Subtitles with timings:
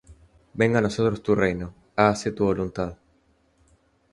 [0.55, 2.97] venga a nosotros tu reino; hágase tu voluntad